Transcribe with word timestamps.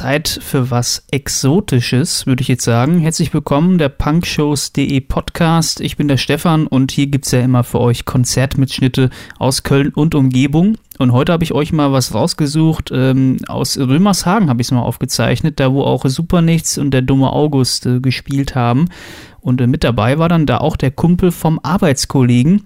Zeit 0.00 0.40
für 0.42 0.70
was 0.70 1.04
Exotisches, 1.10 2.26
würde 2.26 2.40
ich 2.40 2.48
jetzt 2.48 2.64
sagen. 2.64 3.00
Herzlich 3.00 3.34
willkommen, 3.34 3.76
der 3.76 3.90
Punkshows.de 3.90 4.98
Podcast. 5.02 5.82
Ich 5.82 5.98
bin 5.98 6.08
der 6.08 6.16
Stefan 6.16 6.66
und 6.66 6.90
hier 6.90 7.06
gibt 7.08 7.26
es 7.26 7.32
ja 7.32 7.40
immer 7.40 7.64
für 7.64 7.80
euch 7.80 8.06
Konzertmitschnitte 8.06 9.10
aus 9.38 9.62
Köln 9.62 9.90
und 9.90 10.14
Umgebung. 10.14 10.78
Und 10.98 11.12
heute 11.12 11.32
habe 11.34 11.44
ich 11.44 11.52
euch 11.52 11.72
mal 11.72 11.92
was 11.92 12.14
rausgesucht. 12.14 12.90
Ähm, 12.94 13.40
aus 13.46 13.76
Römershagen 13.76 14.48
habe 14.48 14.62
ich 14.62 14.68
es 14.68 14.72
mal 14.72 14.80
aufgezeichnet, 14.80 15.60
da 15.60 15.70
wo 15.70 15.82
auch 15.82 16.06
Supernichts 16.06 16.78
und 16.78 16.92
der 16.92 17.02
dumme 17.02 17.30
August 17.30 17.84
äh, 17.84 18.00
gespielt 18.00 18.54
haben. 18.54 18.86
Und 19.42 19.60
äh, 19.60 19.66
mit 19.66 19.84
dabei 19.84 20.18
war 20.18 20.30
dann 20.30 20.46
da 20.46 20.58
auch 20.58 20.78
der 20.78 20.92
Kumpel 20.92 21.30
vom 21.30 21.60
Arbeitskollegen. 21.62 22.62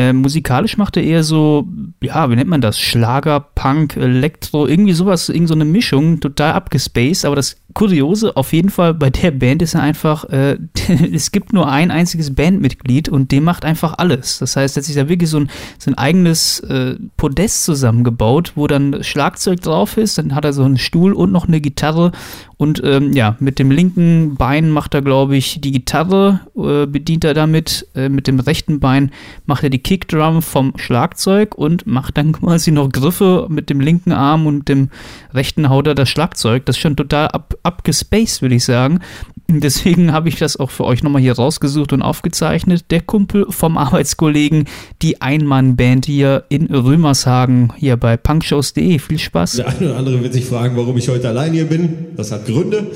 Äh, 0.00 0.14
musikalisch 0.14 0.78
macht 0.78 0.96
er 0.96 1.02
eher 1.02 1.22
so, 1.22 1.68
ja, 2.02 2.30
wie 2.30 2.36
nennt 2.36 2.48
man 2.48 2.62
das? 2.62 2.80
Schlager, 2.80 3.40
Punk, 3.40 3.98
Elektro, 3.98 4.66
irgendwie 4.66 4.94
sowas, 4.94 5.28
irgend 5.28 5.48
so 5.48 5.54
eine 5.54 5.66
Mischung, 5.66 6.20
total 6.20 6.54
abgespaced. 6.54 7.26
Aber 7.26 7.36
das 7.36 7.56
Kuriose 7.74 8.34
auf 8.34 8.54
jeden 8.54 8.70
Fall 8.70 8.94
bei 8.94 9.10
der 9.10 9.30
Band 9.30 9.60
ist 9.60 9.74
ja 9.74 9.80
einfach, 9.80 10.24
äh, 10.24 10.56
es 11.12 11.32
gibt 11.32 11.52
nur 11.52 11.70
ein 11.70 11.90
einziges 11.90 12.34
Bandmitglied 12.34 13.10
und 13.10 13.30
dem 13.30 13.44
macht 13.44 13.66
einfach 13.66 13.98
alles. 13.98 14.38
Das 14.38 14.56
heißt, 14.56 14.76
er 14.76 14.80
hat 14.80 14.86
sich 14.86 14.96
da 14.96 15.10
wirklich 15.10 15.28
so 15.28 15.40
ein, 15.40 15.50
so 15.78 15.90
ein 15.90 15.98
eigenes 15.98 16.60
äh, 16.60 16.96
Podest 17.18 17.64
zusammengebaut, 17.64 18.52
wo 18.54 18.66
dann 18.66 19.04
Schlagzeug 19.04 19.60
drauf 19.60 19.98
ist, 19.98 20.16
dann 20.16 20.34
hat 20.34 20.46
er 20.46 20.54
so 20.54 20.64
einen 20.64 20.78
Stuhl 20.78 21.12
und 21.12 21.30
noch 21.30 21.46
eine 21.46 21.60
Gitarre 21.60 22.12
und 22.60 22.82
ähm, 22.84 23.14
ja, 23.14 23.36
mit 23.40 23.58
dem 23.58 23.70
linken 23.70 24.34
Bein 24.34 24.68
macht 24.68 24.92
er, 24.92 25.00
glaube 25.00 25.34
ich, 25.34 25.62
die 25.62 25.70
Gitarre, 25.70 26.40
äh, 26.54 26.84
bedient 26.84 27.24
er 27.24 27.32
damit, 27.32 27.86
äh, 27.94 28.10
mit 28.10 28.26
dem 28.26 28.38
rechten 28.38 28.80
Bein 28.80 29.12
macht 29.46 29.64
er 29.64 29.70
die 29.70 29.78
Kickdrum 29.90 30.40
vom 30.40 30.74
Schlagzeug 30.76 31.56
und 31.56 31.84
macht 31.84 32.16
dann 32.16 32.30
quasi 32.40 32.70
noch 32.70 32.90
Griffe 32.90 33.48
mit 33.50 33.70
dem 33.70 33.80
linken 33.80 34.12
Arm 34.12 34.46
und 34.46 34.68
dem 34.68 34.88
rechten 35.34 35.68
haut 35.68 35.88
er 35.88 35.96
das 35.96 36.08
Schlagzeug. 36.08 36.64
Das 36.64 36.76
ist 36.76 36.80
schon 36.80 36.94
total 36.94 37.26
ab, 37.26 37.56
abgespaced, 37.64 38.40
würde 38.40 38.54
ich 38.54 38.64
sagen. 38.64 39.00
Deswegen 39.48 40.12
habe 40.12 40.28
ich 40.28 40.36
das 40.36 40.56
auch 40.56 40.70
für 40.70 40.84
euch 40.84 41.02
nochmal 41.02 41.20
hier 41.20 41.32
rausgesucht 41.32 41.92
und 41.92 42.02
aufgezeichnet. 42.02 42.84
Der 42.92 43.00
Kumpel 43.00 43.46
vom 43.48 43.76
Arbeitskollegen, 43.76 44.66
die 45.02 45.20
Einmann-Band 45.20 46.06
hier 46.06 46.44
in 46.50 46.66
Römershagen, 46.66 47.72
hier 47.76 47.96
bei 47.96 48.16
punkshows.de. 48.16 49.00
Viel 49.00 49.18
Spaß. 49.18 49.54
Der 49.54 49.70
eine 49.70 49.86
oder 49.86 49.96
andere 49.96 50.22
wird 50.22 50.34
sich 50.34 50.44
fragen, 50.44 50.76
warum 50.76 50.96
ich 50.98 51.08
heute 51.08 51.28
allein 51.28 51.52
hier 51.52 51.66
bin. 51.66 52.14
Das 52.16 52.30
hat 52.30 52.46
Gründe. 52.46 52.92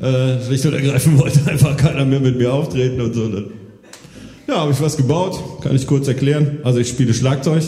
Äh, 0.00 0.42
schlicht 0.46 0.64
und 0.64 0.72
ergreifend 0.72 1.18
wollte 1.18 1.40
einfach 1.46 1.76
keiner 1.76 2.06
mehr 2.06 2.20
mit 2.20 2.38
mir 2.38 2.54
auftreten 2.54 3.02
und 3.02 3.12
so. 3.12 3.28
Ja, 4.48 4.60
habe 4.60 4.72
ich 4.72 4.80
was 4.80 4.96
gebaut, 4.96 5.60
kann 5.60 5.76
ich 5.76 5.86
kurz 5.86 6.08
erklären. 6.08 6.60
Also 6.64 6.78
ich 6.78 6.88
spiele 6.88 7.12
Schlagzeug, 7.12 7.64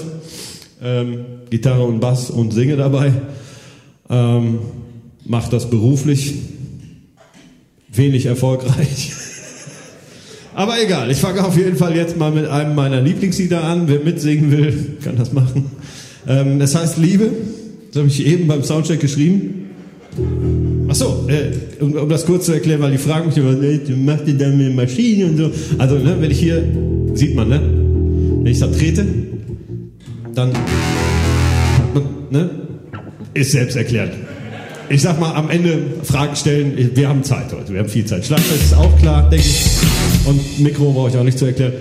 ähm, 0.82 1.26
Gitarre 1.50 1.84
und 1.84 2.00
Bass 2.00 2.30
und 2.30 2.54
singe 2.54 2.78
dabei. 2.78 3.12
Ähm, 4.08 4.60
mache 5.26 5.50
das 5.50 5.68
beruflich, 5.68 6.36
wenig 7.92 8.24
erfolgreich. 8.24 9.12
Aber 10.54 10.82
egal, 10.82 11.10
ich 11.10 11.18
fange 11.18 11.44
auf 11.44 11.54
jeden 11.54 11.76
Fall 11.76 11.94
jetzt 11.94 12.16
mal 12.16 12.32
mit 12.32 12.48
einem 12.48 12.74
meiner 12.74 13.02
Lieblingslieder 13.02 13.62
an. 13.62 13.86
Wer 13.86 14.00
mitsingen 14.00 14.50
will, 14.50 14.96
kann 15.04 15.16
das 15.16 15.34
machen. 15.34 15.70
Ähm, 16.26 16.62
es 16.62 16.74
heißt 16.74 16.96
Liebe. 16.96 17.30
Das 17.88 17.98
habe 17.98 18.08
ich 18.08 18.24
eben 18.24 18.46
beim 18.46 18.64
Soundcheck 18.64 19.00
geschrieben. 19.00 19.70
Ach 20.90 20.94
so, 20.94 21.28
äh, 21.28 21.82
um, 21.82 21.94
um, 21.94 22.08
das 22.08 22.26
kurz 22.26 22.46
zu 22.46 22.52
erklären, 22.52 22.80
weil 22.80 22.90
die 22.90 22.98
fragen 22.98 23.28
mich 23.28 23.36
immer, 23.36 23.54
du 23.54 23.96
machst 23.96 24.26
die 24.26 24.36
dann 24.36 24.58
mit 24.58 24.74
Maschinen 24.74 25.30
und 25.30 25.36
so. 25.36 25.50
Also, 25.78 25.96
ne, 25.96 26.16
wenn 26.18 26.30
ich 26.30 26.40
hier, 26.40 26.62
sieht 27.14 27.36
man, 27.36 27.48
ne? 27.48 27.60
Wenn 28.42 28.52
ich 28.52 28.58
da 28.58 28.66
trete, 28.66 29.06
dann, 30.34 30.50
ne? 32.30 32.50
Ist 33.34 33.52
selbst 33.52 33.76
erklärt 33.76 34.10
ich 34.90 35.02
sag 35.02 35.20
mal, 35.20 35.34
am 35.34 35.48
Ende 35.48 35.78
Fragen 36.02 36.34
stellen. 36.34 36.90
Wir 36.94 37.08
haben 37.08 37.22
Zeit 37.22 37.52
heute. 37.52 37.72
Wir 37.72 37.78
haben 37.78 37.88
viel 37.88 38.04
Zeit. 38.04 38.26
Schlagzeug 38.26 38.60
ist 38.60 38.74
auch 38.74 38.98
klar, 38.98 39.30
denke 39.30 39.46
ich. 39.46 39.64
Und 40.26 40.58
Mikro 40.58 40.92
brauche 40.92 41.10
ich 41.10 41.16
auch 41.16 41.22
nicht 41.22 41.38
zu 41.38 41.46
erklären. 41.46 41.72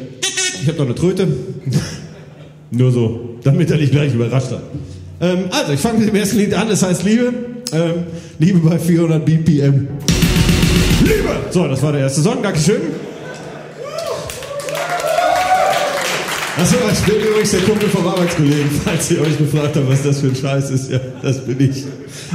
Ich 0.62 0.68
habe 0.68 0.78
noch 0.78 0.86
eine 0.86 0.96
Tröte. 0.96 1.28
Nur 2.72 2.92
so, 2.92 3.40
damit 3.44 3.72
er 3.72 3.78
nicht 3.78 3.92
gleich 3.92 4.14
überrascht 4.14 4.52
hat. 4.52 4.62
Ähm, 5.22 5.46
also, 5.50 5.74
ich 5.74 5.80
fange 5.80 6.00
mit 6.00 6.10
dem 6.10 6.16
ersten 6.16 6.38
Lied 6.38 6.54
an. 6.54 6.70
Es 6.70 6.84
heißt 6.84 7.04
Liebe. 7.04 7.34
Ähm, 7.72 8.04
Liebe 8.40 8.60
bei 8.60 8.80
400 8.80 9.26
BPM. 9.26 9.88
Liebe! 11.02 11.30
So, 11.52 11.68
das 11.68 11.82
war 11.82 11.92
der 11.92 12.02
erste 12.02 12.22
Song. 12.22 12.42
Dankeschön. 12.42 12.82
Achso, 16.58 16.76
ich 16.92 17.00
bin 17.06 17.24
übrigens 17.24 17.52
der 17.52 17.62
Kumpel 17.62 17.88
vom 17.88 18.06
Arbeitskollegen, 18.06 18.70
falls 18.84 19.12
ihr 19.12 19.22
euch 19.22 19.38
gefragt 19.38 19.78
habt, 19.78 19.90
was 19.90 20.04
das 20.04 20.20
für 20.20 20.28
ein 20.28 20.36
Scheiß 20.36 20.72
ist. 20.72 20.92
Ja, 20.92 21.00
das 21.22 21.46
bin 21.46 21.58
ich. 21.62 21.86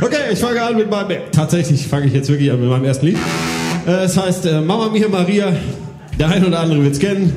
Okay, 0.00 0.32
ich 0.32 0.38
fange 0.38 0.62
an 0.62 0.76
mit 0.76 0.90
meinem. 0.90 1.18
Tatsächlich 1.30 1.86
fange 1.86 2.06
ich 2.06 2.14
jetzt 2.14 2.30
wirklich 2.30 2.50
an 2.50 2.58
mit 2.58 2.70
meinem 2.70 2.84
ersten 2.84 3.06
Lied. 3.06 3.18
Äh, 3.86 4.04
es 4.04 4.16
heißt 4.16 4.46
äh, 4.46 4.60
Mama 4.62 4.88
Mia 4.88 5.08
Maria. 5.08 5.52
Der 6.18 6.28
eine 6.28 6.46
oder 6.46 6.60
andere 6.60 6.82
wird 6.82 6.94
es 6.94 7.00
kennen. 7.00 7.34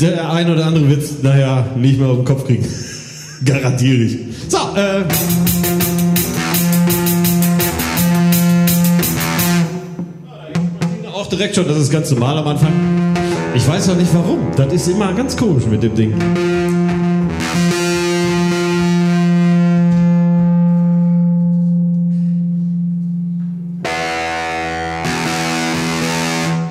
Der 0.00 0.30
eine 0.30 0.52
oder 0.52 0.66
andere 0.66 0.88
wird 0.88 1.02
es, 1.02 1.22
naja, 1.22 1.66
nicht 1.74 1.98
mehr 1.98 2.08
auf 2.08 2.18
den 2.18 2.24
Kopf 2.24 2.46
kriegen. 2.46 2.64
Garantiere 3.44 4.04
ich. 4.04 4.18
So, 4.48 4.58
äh. 4.76 5.87
Auch 11.28 11.30
direkt 11.30 11.56
schon, 11.56 11.68
das 11.68 11.76
ist 11.76 11.92
ganz 11.92 12.10
normal 12.10 12.38
am 12.38 12.46
Anfang. 12.46 12.72
Ich 13.54 13.68
weiß 13.68 13.90
auch 13.90 13.96
nicht 13.96 14.08
warum. 14.14 14.50
Das 14.56 14.72
ist 14.72 14.88
immer 14.88 15.12
ganz 15.12 15.36
komisch 15.36 15.66
mit 15.66 15.82
dem 15.82 15.94
Ding. 15.94 16.14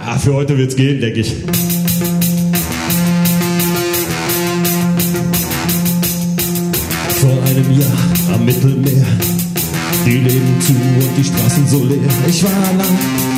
Ah, 0.04 0.18
für 0.18 0.34
heute 0.34 0.58
wird's 0.58 0.76
gehen, 0.76 1.00
denke 1.02 1.20
ich. 1.20 1.36
Vor 7.22 7.44
einem 7.46 7.80
Jahr 7.80 8.34
am 8.34 8.44
Mittelmeer, 8.44 9.06
die 10.04 10.18
Leben 10.18 10.62
zu 10.62 10.72
und 10.72 11.16
die 11.16 11.24
Straßen 11.24 11.68
so 11.68 11.86
leer. 11.86 12.10
Ich 12.28 12.44
war 12.44 12.52
allein 12.72 13.37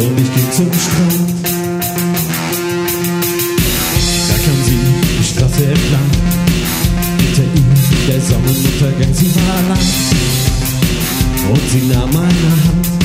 und 0.00 0.20
ich 0.20 0.34
ging 0.34 0.52
zum 0.52 0.72
Strand. 0.72 1.36
Straße 5.36 5.64
entlang. 5.64 6.10
Hinter 7.18 7.42
ihm 7.42 7.66
der 8.06 8.20
Sonnenuntergang, 8.20 9.12
sie 9.12 9.34
war 9.34 9.56
allein 9.56 9.78
und 11.52 11.70
sie 11.70 11.82
nahm 11.88 12.10
meine 12.12 12.50
Hand. 12.64 12.95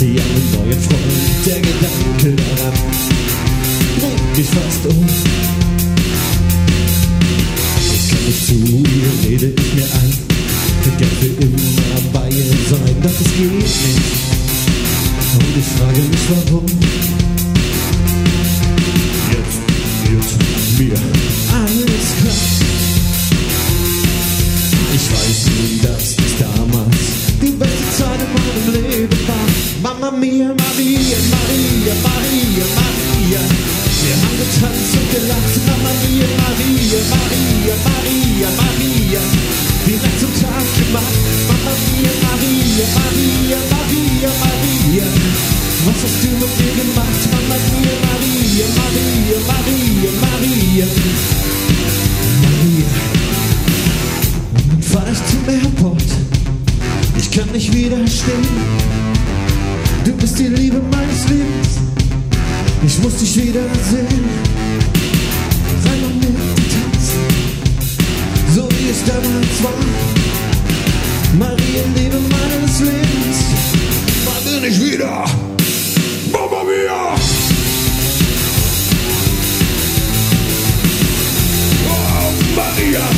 Sie 0.00 0.06
einen 0.06 0.52
neuen 0.54 0.80
Freund. 0.80 1.44
Der 1.44 1.60
Gedanke 1.60 2.42
daran 2.56 2.72
bringt 3.98 4.36
mich 4.38 4.46
fast 4.46 4.86
um. 4.86 5.06
Ich 7.92 8.08
kann 8.08 8.24
nicht 8.24 8.46
zu 8.46 8.54
ihr, 8.54 9.28
rede 9.28 9.52
ich 9.54 9.74
mir 9.74 9.84
ein. 9.84 10.09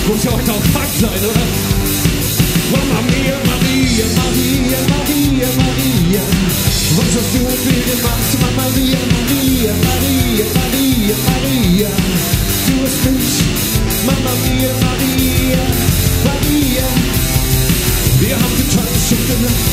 Muss 0.09 0.25
ja 0.25 0.33
heute 0.33 0.53
auch 0.53 0.65
Fakt 0.75 0.99
sein, 1.01 1.11
oder? 1.11 1.47
Mama 2.73 3.01
mia, 3.07 3.37
Maria, 3.47 4.07
Maria, 4.19 4.79
Maria, 4.91 5.49
Maria. 5.63 6.23
Was 6.97 7.13
hast 7.17 7.31
du 7.33 7.39
mit 7.39 7.63
mir 7.67 7.83
gemacht, 7.87 8.31
Mama 8.41 8.69
Maria, 8.69 8.99
Maria, 9.15 9.73
Maria, 9.87 10.47
Maria, 10.59 11.17
Maria. 11.29 11.91
Du 12.67 12.75
hast 12.83 13.05
mich, 13.15 13.37
Mama 14.05 14.33
mia, 14.43 14.73
Maria, 14.83 15.63
Maria. 16.27 16.87
Wir 18.21 18.35
haben 18.35 18.57
getanzt 18.59 19.13
und 19.13 19.23
gelacht. 19.29 19.71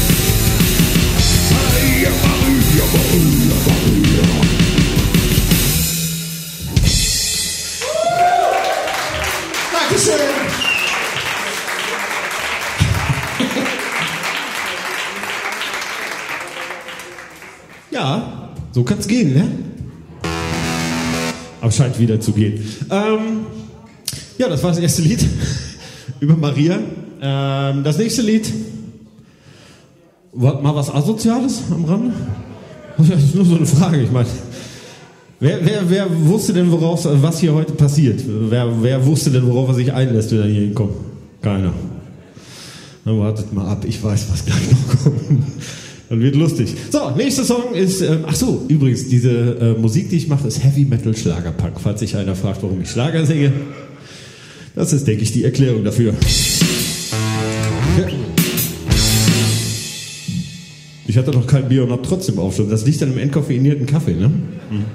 Maria, 1.51 2.11
Maria, 2.21 2.85
Maria, 2.93 3.55
Maria. 3.65 3.98
So 18.71 18.83
kann's 18.83 19.07
gehen, 19.07 19.33
ne? 19.33 19.47
Aber 21.61 21.71
scheint 21.71 21.99
wieder 21.99 22.19
zu 22.19 22.31
gehen. 22.31 22.63
Ähm, 22.89 23.45
ja, 24.37 24.47
das 24.47 24.63
war 24.63 24.71
das 24.71 24.79
erste 24.79 25.01
Lied 25.01 25.25
über 26.19 26.35
Maria. 26.35 26.79
Ähm, 27.21 27.83
das 27.83 27.97
nächste 27.97 28.21
Lied. 28.21 28.51
War 30.31 30.61
mal 30.61 30.75
was 30.75 30.93
Asoziales 30.93 31.63
am 31.71 31.85
Rande? 31.85 32.13
Das 32.97 33.23
ist 33.23 33.33
nur 33.33 33.45
so 33.45 33.55
eine 33.55 33.65
Frage, 33.65 34.01
ich 34.01 34.11
meine. 34.11 34.27
Wer, 35.39 35.65
wer, 35.65 35.89
wer 35.89 36.27
wusste 36.27 36.51
denn, 36.51 36.69
worauf, 36.69 37.05
was 37.05 37.39
hier 37.39 37.53
heute 37.53 37.71
passiert? 37.71 38.21
Wer, 38.27 38.83
wer 38.83 39.05
wusste 39.05 39.31
denn, 39.31 39.47
worauf 39.47 39.69
er 39.69 39.75
sich 39.75 39.93
einlässt, 39.93 40.31
wenn 40.31 40.39
er 40.39 40.47
hier 40.47 40.61
hinkommt? 40.63 40.95
Keiner. 41.41 41.71
Dann 43.05 43.19
wartet 43.19 43.53
mal 43.53 43.67
ab, 43.69 43.85
ich 43.87 44.03
weiß, 44.03 44.27
was 44.29 44.45
gleich 44.45 44.71
noch 44.71 45.03
kommt. 45.03 45.43
Dann 46.09 46.21
wird 46.21 46.35
lustig. 46.35 46.73
So, 46.89 47.11
nächster 47.15 47.43
Song 47.43 47.75
ist, 47.75 48.01
ähm, 48.01 48.25
ach 48.25 48.35
so, 48.35 48.65
übrigens, 48.67 49.07
diese 49.09 49.29
äh, 49.29 49.79
Musik, 49.79 50.09
die 50.09 50.17
ich 50.17 50.27
mache, 50.27 50.47
ist 50.47 50.63
Heavy 50.63 50.85
Metal 50.85 51.15
Schlagerpunk. 51.15 51.79
Falls 51.79 51.99
sich 51.99 52.15
einer 52.15 52.35
fragt, 52.35 52.63
warum 52.63 52.81
ich 52.81 52.89
Schlager 52.89 53.27
singe, 53.27 53.53
das 54.75 54.91
ist, 54.91 55.07
denke 55.07 55.21
ich, 55.21 55.31
die 55.31 55.43
Erklärung 55.43 55.83
dafür. 55.83 56.13
Ich 61.05 61.17
hatte 61.17 61.31
noch 61.31 61.45
kein 61.45 61.69
Bier 61.69 61.83
und 61.83 61.91
hab 61.91 62.01
trotzdem 62.03 62.39
Aufschluss. 62.39 62.69
Das 62.69 62.85
liegt 62.85 63.03
an 63.03 63.09
dem 63.09 63.19
entkoffeinierten 63.19 63.85
Kaffee, 63.85 64.13
ne? 64.13 64.29
Mhm. 64.29 64.85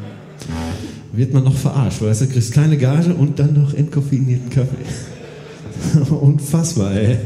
Wird 1.13 1.33
man 1.33 1.45
noch 1.45 1.57
verarscht, 1.57 2.03
weißt 2.03 2.23
du, 2.23 2.27
kriegst 2.27 2.53
kleine 2.53 2.77
Gage 2.77 3.15
und 3.15 3.39
dann 3.39 3.55
noch 3.55 3.73
entkoffeinierten 3.73 4.51
Kaffee. 4.51 6.11
Unfassbar, 6.15 6.93
ey. 6.93 7.19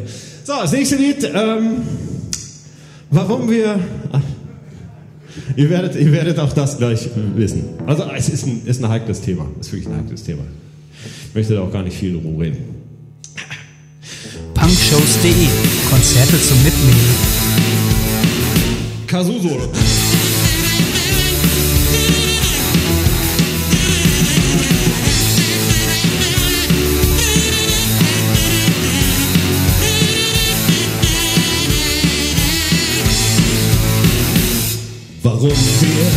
So, 0.44 0.52
das 0.60 0.72
nächste 0.72 0.96
Lied, 0.96 1.24
ähm, 1.24 1.82
warum 3.10 3.50
wir. 3.50 3.80
Ihr, 5.56 5.70
werdet, 5.70 5.94
ihr 5.94 6.10
werdet 6.12 6.38
auch 6.38 6.52
das 6.52 6.78
gleich 6.78 7.06
äh, 7.06 7.10
wissen. 7.36 7.64
Also, 7.86 8.04
es 8.16 8.28
ist 8.28 8.46
ein, 8.46 8.62
ist 8.64 8.82
ein 8.82 8.88
heikles 8.88 9.20
Thema. 9.20 9.46
Es 9.60 9.68
ist 9.68 9.72
wirklich 9.72 9.88
ein 9.88 10.02
heikles 10.02 10.24
Thema. 10.24 10.42
Ich 11.28 11.34
möchte 11.34 11.54
da 11.54 11.60
auch 11.60 11.72
gar 11.72 11.82
nicht 11.82 11.96
viel 11.96 12.14
drum 12.14 12.36
reden. 12.38 12.58
Punkshows.de 14.54 15.32
Konzerte 15.90 16.42
zum 16.42 16.62
Mitnehmen. 16.64 17.14
Kazoo-Solo. 19.06 19.68
Warum 35.28 35.50
wir 35.50 36.08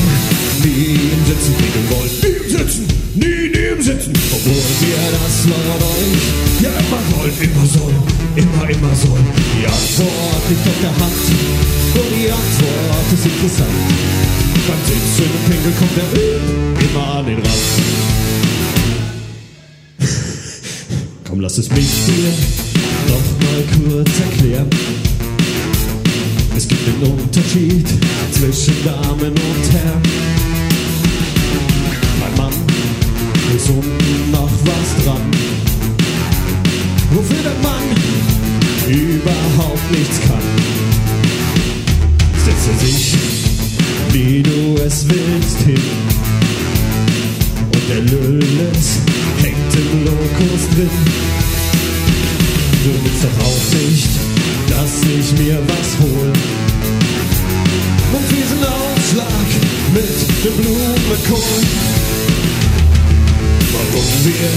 nie 0.64 0.96
im 1.12 1.22
Sitzen 1.28 1.54
liegen 1.60 1.84
wollen. 1.92 2.14
Nie 2.24 2.32
im 2.40 2.50
Sitzen, 2.50 2.88
nie, 3.16 3.44
nie 3.52 3.68
im 3.76 3.82
Sitzen. 3.82 4.14
Obwohl 4.32 4.64
wir 4.80 5.04
das 5.12 5.36
laut 5.52 5.84
euch 5.84 6.64
ja 6.64 6.72
immer 6.80 7.02
sollen, 7.12 7.36
immer 7.42 7.66
sollen, 7.68 8.04
immer, 8.38 8.70
immer 8.70 8.96
sollen. 8.96 9.28
Die 9.60 9.68
Antwort 9.68 10.44
liegt 10.48 10.66
auf 10.66 10.80
der 10.82 10.96
Hand 10.96 11.28
und 12.00 12.10
die 12.16 12.32
Antwort 12.32 13.08
ist 13.12 13.26
interessant. 13.26 13.80
Beim 14.66 14.82
Sitzen 14.88 15.28
im 15.28 15.44
Pinkel 15.52 15.74
kommt 15.78 15.96
der 15.98 16.08
immer 16.88 17.06
an 17.16 17.26
den 17.26 17.36
Rand. 17.36 17.68
Komm, 21.28 21.42
lass 21.42 21.58
es 21.58 21.70
mich 21.70 21.90
dir 22.08 22.32
noch 23.10 23.28
mal 23.44 23.62
kurz 23.76 24.20
erklären. 24.22 24.70
Es 26.56 26.68
gibt 26.68 26.82
einen 26.88 27.20
Unterschied 27.20 27.88
zwischen 28.32 28.84
Damen 28.84 29.32
und 29.32 29.74
Herren. 29.74 30.02
Mein 32.20 32.38
Mann 32.38 32.54
ist 33.56 33.70
unten 33.70 34.32
noch 34.32 34.52
was 34.66 35.04
dran. 35.04 35.22
Wofür 37.12 37.44
der 37.44 37.58
Mann 37.64 37.92
überhaupt 38.88 39.92
nichts 39.92 40.20
kann. 40.28 40.42
Setzt 42.46 42.68
er 42.68 42.86
sich, 42.86 43.16
wie 44.12 44.44
du 44.44 44.82
es 44.84 45.06
willst, 45.08 45.60
hin. 45.66 45.82
Und 47.74 47.90
der 47.90 48.02
Lülles 48.02 49.00
hängt 49.42 49.76
im 49.76 50.06
Lokus 50.06 50.70
drin. 50.76 50.90
Du 52.84 52.90
willst 53.04 53.24
doch 53.24 53.46
dass 53.46 54.21
ich 55.34 55.40
mir 55.40 55.60
was 55.68 55.90
hol. 56.00 56.32
Und 58.14 58.26
diesen 58.32 58.64
Aufschlag 58.64 59.50
mit 59.94 60.18
dem 60.44 60.54
Blumenkohl. 60.58 61.62
Warum 63.74 64.10
wir 64.24 64.52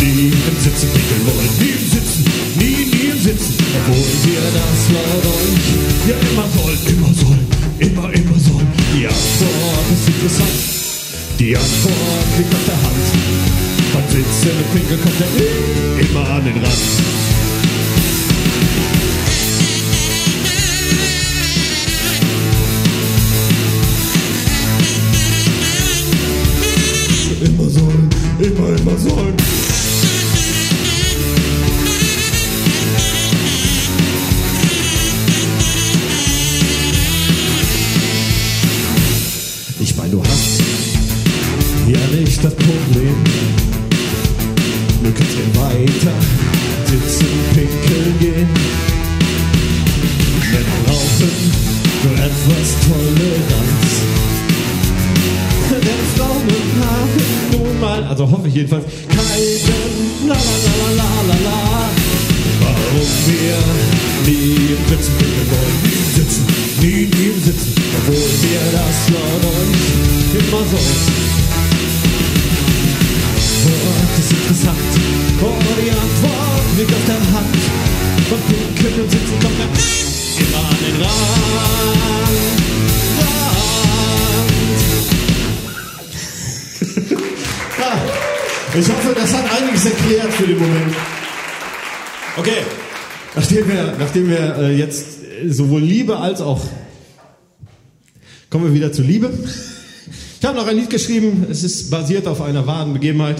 nie 0.00 0.28
im 0.28 0.56
Sitzen 0.62 0.88
pinkeln 0.92 1.26
wollen. 1.26 1.50
Nie 1.58 1.74
im 1.74 1.86
Sitzen, 1.90 2.24
nie, 2.58 2.82
nie 2.92 3.10
im 3.10 3.20
Sitzen. 3.20 3.54
Obwohl 3.78 4.06
wir 4.24 4.44
das 4.54 4.80
laut 4.94 5.26
euch 5.26 5.68
ja 6.08 6.16
immer 6.30 6.48
sollen, 6.56 6.80
immer 6.86 7.14
sollen, 7.14 7.46
immer, 7.78 8.12
immer 8.12 8.38
sollen. 8.38 8.68
Die 8.94 9.06
Antwort 9.06 9.86
ist 9.92 10.08
interessant. 10.08 10.58
Die 11.38 11.56
Antwort 11.56 12.28
liegt 12.38 12.54
auf 12.54 12.64
der 12.66 12.80
Hand. 12.82 13.06
Beim 13.92 14.06
Sitzen 14.08 14.50
im 14.50 14.68
Pinkel 14.72 14.98
kommt 14.98 15.20
er 15.20 16.00
immer 16.00 16.30
an 16.30 16.44
den 16.44 16.62
Rand. 16.62 17.25
nie 64.26 64.74
im 64.74 64.82
Sitzen, 64.88 65.12
wir 65.18 65.46
wollen 65.50 65.78
nie 65.84 66.02
Sitzen, 66.14 66.46
nie, 66.80 67.06
nie 67.06 67.30
im 67.30 67.40
Sitzen, 67.42 67.72
obwohl 67.98 68.16
wir 68.16 68.64
das 68.72 68.98
ja 69.08 69.24
wollen, 69.42 69.72
immer 70.34 70.62
sonst. 70.70 71.06
Wort 73.66 74.18
ist 74.18 74.32
interessant, 74.32 74.78
oh, 75.42 75.58
die 75.82 75.90
Antwort 75.90 76.66
liegt 76.78 76.92
auf 76.92 77.04
der 77.06 77.14
Hand. 77.34 77.56
Von 78.28 78.40
Pinkeln 78.46 79.00
und 79.02 79.10
Sitzen 79.10 79.40
kommt 79.40 79.58
man 79.58 79.68
immer 80.38 80.62
an 80.68 80.76
den 80.84 81.02
Rand. 81.02 81.46
Ich 88.78 88.88
hoffe, 88.88 89.14
das 89.14 89.32
hat 89.32 89.44
einiges 89.58 89.86
erklärt 89.86 90.32
für 90.34 90.46
den 90.46 90.58
Moment. 90.58 90.94
Okay 92.36 92.85
nachdem 93.36 93.68
wir, 93.68 93.94
nachdem 93.98 94.28
wir 94.28 94.56
äh, 94.58 94.76
jetzt 94.76 95.18
sowohl 95.48 95.82
Liebe 95.82 96.16
als 96.18 96.40
auch... 96.40 96.60
Kommen 98.50 98.64
wir 98.64 98.74
wieder 98.74 98.92
zu 98.92 99.02
Liebe. 99.02 99.30
Ich 100.40 100.46
habe 100.46 100.56
noch 100.56 100.66
ein 100.66 100.76
Lied 100.76 100.90
geschrieben, 100.90 101.46
es 101.50 101.64
ist 101.64 101.90
basiert 101.90 102.26
auf 102.26 102.40
einer 102.40 102.66
wahren 102.66 102.92
Begebenheit. 102.92 103.36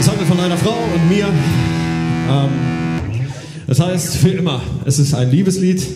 Es 0.00 0.08
handelt 0.08 0.26
von 0.26 0.40
einer 0.40 0.56
Frau 0.56 0.76
und 0.94 1.08
mir. 1.08 1.26
Ähm, 2.28 2.50
das 3.66 3.78
heißt, 3.78 4.16
für 4.16 4.30
immer, 4.30 4.60
es 4.84 4.98
ist 4.98 5.14
ein 5.14 5.30
Liebeslied 5.30 5.86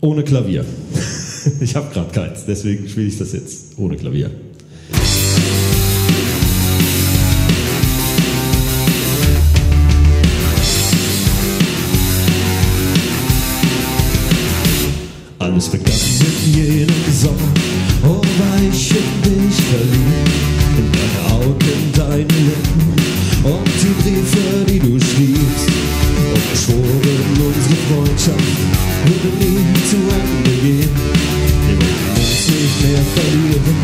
ohne 0.00 0.22
Klavier. 0.24 0.64
Ich 1.60 1.74
habe 1.74 1.92
gerade 1.92 2.12
keins, 2.12 2.44
deswegen 2.46 2.88
spiele 2.88 3.08
ich 3.08 3.18
das 3.18 3.32
jetzt 3.32 3.76
ohne 3.76 3.96
Klavier. 3.96 4.30
Alles 15.52 15.68
begann 15.68 15.92
mit 15.92 16.56
jenem 16.56 17.04
Sommer, 17.12 17.52
oh 18.04 18.22
war 18.38 18.58
ich 18.72 18.90
in 18.90 19.10
dich 19.20 19.58
verliebt, 19.68 20.32
in 20.80 20.88
deine 20.96 21.20
Augen, 21.36 21.92
deine 21.92 22.24
Lippen 22.24 22.88
und 23.44 23.68
die 23.82 23.92
Briefe, 24.00 24.64
die 24.66 24.78
du 24.78 24.98
schriebst. 24.98 25.68
Und 26.32 26.42
wir 26.48 26.56
schworen, 26.56 27.36
unsere 27.36 27.76
Freundschaft 27.84 28.56
würde 29.04 29.28
nie 29.44 29.60
zu 29.90 29.98
Ende 30.00 30.54
gehen. 30.62 30.94
Wir 31.68 31.76
wollten 31.76 32.08
uns 32.16 32.48
nicht 32.48 32.76
mehr 32.80 33.04
verlieren 33.12 33.76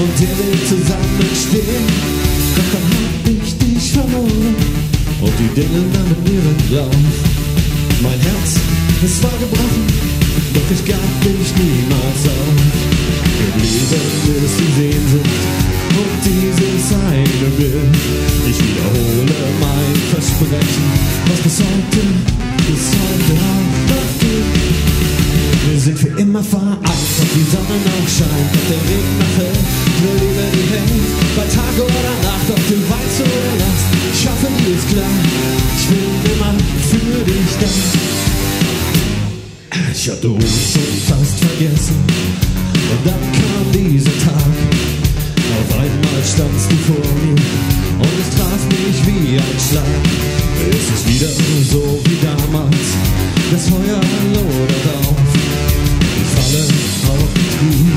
und 0.00 0.16
ewig 0.24 0.60
zusammenstehen. 0.72 1.84
Doch 2.56 2.68
dann 2.72 2.88
hab 2.96 3.28
ich 3.28 3.58
dich 3.58 3.92
verloren 3.92 4.56
und 5.20 5.34
die 5.38 5.52
Dinge 5.52 5.84
nahmen 5.92 6.16
ihren 6.24 6.74
Lauf. 6.74 6.96
Mein 8.00 8.20
Herz, 8.20 8.56
es 9.04 9.22
war 9.22 9.32
gebrochen, 9.38 10.08
doch 10.58 10.70
ich 10.74 10.84
gab 10.84 11.12
dich 11.22 11.48
niemals 11.56 12.22
auf. 12.26 12.58
Geblieben 13.38 14.44
ist 14.44 14.58
die 14.58 14.72
Sehnsucht 14.78 15.42
und 15.98 16.18
dieses 16.26 16.86
eine 16.92 17.48
Bild. 17.56 17.94
Ich 18.50 18.58
wiederhole 18.58 19.38
mein 19.60 19.94
Versprechen, 20.10 20.86
was 21.28 21.40
bis 21.46 21.58
heute, 21.62 22.02
bis 22.66 22.84
heute 22.98 23.34
auch 23.38 23.70
noch 23.90 24.10
gilt. 24.18 24.56
Wir 25.68 25.80
sind 25.80 25.98
für 25.98 26.12
immer 26.20 26.42
vereint, 26.42 26.82
ob 26.82 27.28
die 27.34 27.46
Sonne 27.52 27.76
noch 27.86 28.08
scheint, 28.08 28.50
ob 28.58 28.64
der 28.68 28.82
noch 29.20 29.32
fällt, 29.36 29.64
nur 30.02 30.14
Liebe 30.22 30.44
die 30.54 30.66
hält. 30.74 31.08
Bei 31.36 31.46
Tag 31.54 31.74
oder 31.76 32.14
Nacht, 32.26 32.48
ob 32.50 32.62
du 32.68 32.74
weißt 32.74 33.20
oder 33.20 33.52
lachst, 33.62 33.86
ich 34.14 34.22
hoffe, 34.26 34.48
dir 34.58 34.74
ist 34.74 34.88
klar, 34.88 35.14
ich 35.78 35.86
bin 35.86 36.32
immer 36.32 36.54
für 36.88 37.24
dich 37.24 37.52
da. 37.60 38.67
Ich 40.08 40.14
hatte 40.14 40.30
uns 40.30 40.72
schon 40.72 40.82
fast 41.06 41.38
vergessen. 41.38 41.96
Und 42.00 43.00
dann 43.04 43.20
kam 43.20 43.66
dieser 43.74 44.16
Tag. 44.24 44.56
Auf 45.60 45.70
einmal 45.76 46.22
standst 46.24 46.72
du 46.72 46.76
vor 46.88 47.12
mir 47.20 47.36
und 47.36 48.14
es 48.16 48.30
traf 48.34 48.62
mich 48.72 49.04
wie 49.04 49.36
ein 49.36 49.58
Schlag. 49.60 49.84
Es 50.72 50.88
ist 50.96 51.04
wieder 51.12 51.28
so 51.70 52.00
wie 52.06 52.16
damals. 52.24 52.88
Das 53.52 53.68
Feuer 53.68 54.00
lodert 54.32 54.86
auf. 54.96 55.20
Ich 56.16 56.30
falle 56.40 56.64
auf 57.12 57.28
die 57.36 57.48
Knie 57.58 57.92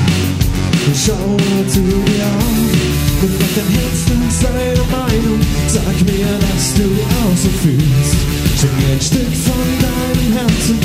und 0.84 0.96
schaue 1.06 1.66
zu 1.66 1.80
dir 1.80 2.28
auf. 2.28 2.92
Und 3.22 3.32
mach 3.40 3.52
dein 3.56 3.72
Herz 3.72 4.00
nach 4.20 4.36
seiner 4.36 4.84
Meinung. 4.92 5.40
Sag 5.66 5.96
mir, 6.04 6.28
dass 6.44 6.74
du 6.76 6.92
auch 6.92 7.36
so 7.40 7.48
fühlst. 7.62 8.20
Schenk 8.60 8.76
mir 8.76 8.92
ein 8.92 9.00
Stück 9.00 9.32
von 9.48 9.64
deinem 9.80 10.36
Herzen, 10.36 10.78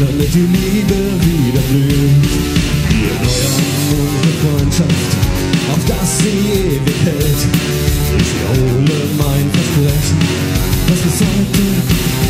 damit 0.00 0.34
die 0.34 0.48
Liebe 0.50 0.98
wieder 1.22 1.62
blüht. 1.70 2.26
Wir 2.90 3.10
erneuern 3.14 3.62
unsere 3.94 4.34
Freundschaft, 4.42 5.10
auf 5.70 5.82
dass 5.86 6.18
sie 6.18 6.34
ewig 6.74 7.00
hält. 7.04 7.42
Ich 8.18 8.30
wiederhole 8.34 8.98
mein 9.18 9.46
Versprechen, 9.54 10.18
was 10.88 10.98
bis 10.98 11.18
heute, 11.22 11.66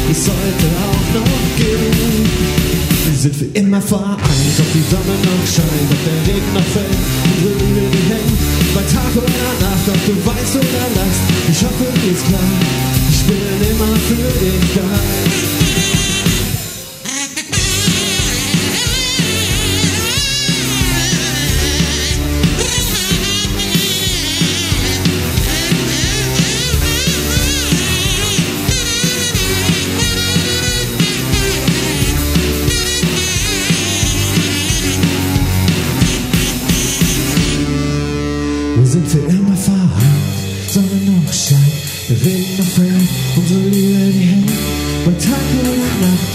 bis 0.09 0.23
heute 0.29 0.67
auch 0.85 1.09
noch 1.17 1.45
gilt. 1.57 2.65
Wir 3.07 3.19
sind 3.21 3.37
für 3.37 3.51
immer 3.59 3.81
vereint, 3.81 4.57
ob 4.59 4.69
die 4.73 4.85
Sonne 4.91 5.17
noch 5.25 5.45
scheint, 5.49 5.89
ob 5.89 6.01
der 6.05 6.21
Regen 6.29 6.53
noch 6.53 6.69
fällt, 6.73 7.01
unsere 7.33 7.55
Liebe 7.65 7.89
die 7.93 8.05
hängt. 8.13 8.41
Bei 8.75 8.83
Tag 8.93 9.13
oder 9.17 9.53
Nacht, 9.65 9.87
ob 9.89 10.01
du 10.05 10.13
weißt 10.13 10.57
oder 10.57 10.87
lachst, 11.01 11.25
ich 11.49 11.61
hoffe, 11.65 11.87
dir 12.03 12.13
ist 12.13 12.27
klar, 12.29 12.53
ich 13.09 13.23
bin 13.25 13.41
immer 13.73 13.97
für 14.05 14.29
dich 14.41 14.69
da. 14.75 16.04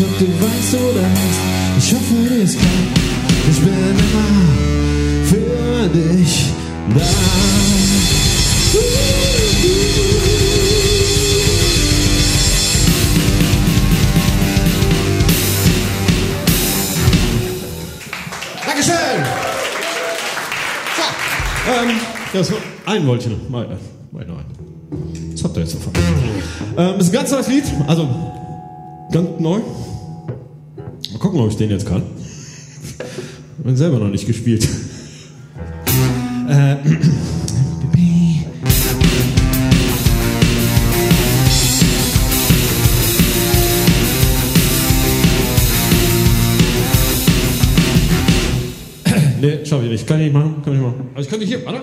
Ob 0.02 0.18
du 0.18 0.26
weißt 0.26 0.76
oder 0.76 1.04
hast, 1.04 1.40
ich 1.78 1.94
hoffe, 1.94 2.16
ist 2.42 2.58
klar, 2.58 2.72
ich 3.52 3.60
bin 3.60 3.74
immer 3.74 4.30
für 5.26 5.90
dich 5.90 6.46
da. 6.96 7.02
Dankeschön! 18.66 18.96
So, 20.96 21.04
ähm, 21.72 22.00
ja, 22.34 22.44
so, 22.44 22.54
einen 22.86 23.06
wollte 23.06 23.26
ich 23.26 23.38
noch. 23.38 23.50
Mal, 23.50 23.66
äh, 23.66 24.16
mal 24.16 24.26
noch. 24.26 24.38
Was 25.34 25.44
habt 25.44 25.58
ihr 25.58 25.64
jetzt 25.64 25.76
davon? 25.76 25.92
Ähm, 26.78 27.00
ist 27.02 27.10
ein 27.10 27.12
ganz 27.12 27.32
neues 27.32 27.48
Lied, 27.50 27.66
also 27.86 28.08
ganz 29.12 29.40
neu. 29.40 29.60
Mal 29.60 31.20
gucken, 31.20 31.40
ob 31.40 31.50
ich 31.50 31.58
den 31.58 31.70
jetzt 31.70 31.88
kann. 31.88 32.04
Bin 33.58 33.76
selber 33.76 34.00
noch 34.00 34.10
nicht 34.10 34.26
gespielt. 34.26 34.68
Äh, 36.50 36.76
nee, 49.42 49.66
schaffe 49.66 49.86
ich 49.86 49.92
nicht. 49.92 50.08
Kann 50.08 50.20
ich 50.20 50.26
nicht 50.26 50.34
machen. 50.34 50.62
Kann 50.64 50.74
ich 50.74 50.80
nicht 50.80 50.88
machen. 50.88 51.10
Also 51.16 51.30
ich 51.30 51.40
nicht 51.40 51.50
hier, 51.50 51.66
warte. 51.66 51.82